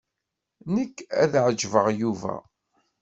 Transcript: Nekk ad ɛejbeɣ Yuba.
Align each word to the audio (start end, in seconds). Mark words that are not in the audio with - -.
Nekk 0.73 0.97
ad 1.21 1.33
ɛejbeɣ 1.45 1.87
Yuba. 1.99 2.35